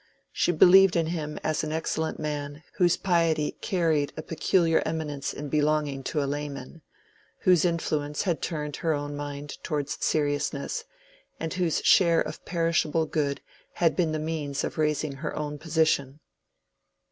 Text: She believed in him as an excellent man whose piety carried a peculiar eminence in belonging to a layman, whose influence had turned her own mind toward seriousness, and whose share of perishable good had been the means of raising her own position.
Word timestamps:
She 0.31 0.51
believed 0.51 0.95
in 0.95 1.05
him 1.05 1.37
as 1.43 1.63
an 1.63 1.71
excellent 1.71 2.17
man 2.17 2.63
whose 2.77 2.97
piety 2.97 3.51
carried 3.61 4.11
a 4.17 4.23
peculiar 4.23 4.81
eminence 4.83 5.31
in 5.31 5.47
belonging 5.47 6.01
to 6.05 6.23
a 6.23 6.25
layman, 6.25 6.81
whose 7.41 7.65
influence 7.65 8.23
had 8.23 8.41
turned 8.41 8.77
her 8.77 8.93
own 8.93 9.15
mind 9.15 9.63
toward 9.63 9.89
seriousness, 9.89 10.85
and 11.39 11.53
whose 11.53 11.81
share 11.85 12.19
of 12.21 12.43
perishable 12.45 13.05
good 13.05 13.41
had 13.73 13.95
been 13.95 14.11
the 14.11 14.17
means 14.17 14.63
of 14.63 14.79
raising 14.79 15.11
her 15.17 15.35
own 15.35 15.59
position. 15.59 16.19